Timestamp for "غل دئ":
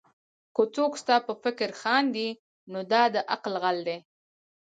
3.63-3.99